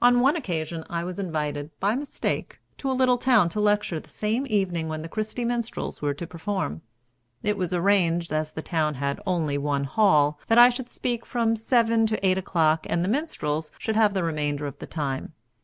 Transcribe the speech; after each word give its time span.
On 0.00 0.18
one 0.18 0.34
occasion 0.34 0.82
I 0.90 1.04
was 1.04 1.20
invited, 1.20 1.70
by 1.78 1.94
mistake, 1.94 2.58
to 2.78 2.90
a 2.90 2.98
little 2.98 3.16
town 3.16 3.48
to 3.50 3.60
lecture 3.60 4.00
the 4.00 4.08
same 4.08 4.44
evening 4.50 4.88
when 4.88 5.02
the 5.02 5.08
Christy 5.08 5.44
Minstrels 5.44 6.02
were 6.02 6.14
to 6.14 6.26
perform. 6.26 6.82
It 7.44 7.56
was 7.56 7.72
arranged, 7.72 8.32
as 8.32 8.50
the 8.50 8.60
town 8.60 8.94
had 8.94 9.20
only 9.24 9.56
one 9.56 9.84
hall, 9.84 10.40
that 10.48 10.58
I 10.58 10.68
should 10.68 10.90
speak 10.90 11.24
from 11.24 11.54
seven 11.54 12.08
to 12.08 12.26
eight 12.26 12.38
o'clock 12.38 12.86
and 12.90 13.04
the 13.04 13.08
minstrels 13.08 13.70
should 13.78 13.94
have 13.94 14.14
the 14.14 14.24
remainder 14.24 14.66
of 14.66 14.80
the 14.80 14.86
time. 14.88 15.32